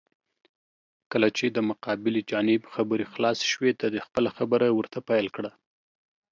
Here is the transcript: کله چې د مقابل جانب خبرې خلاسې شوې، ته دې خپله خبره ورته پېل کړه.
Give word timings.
کله 1.11 1.27
چې 1.37 1.45
د 1.49 1.57
مقابل 1.69 2.15
جانب 2.31 2.61
خبرې 2.73 3.05
خلاسې 3.13 3.45
شوې، 3.53 3.71
ته 3.79 3.85
دې 3.93 3.99
خپله 4.07 4.29
خبره 4.37 4.67
ورته 4.77 4.99
پېل 5.09 5.27
کړه. 5.35 5.51